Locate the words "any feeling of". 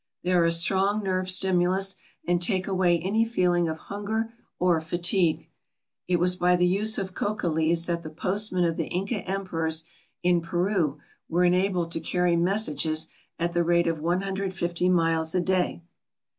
2.97-3.77